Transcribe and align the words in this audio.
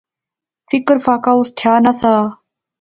فکر 0.69 0.95
فاقہ 1.05 1.31
اس 1.37 1.49
تھیا 1.57 1.73
نہسا 1.83 2.13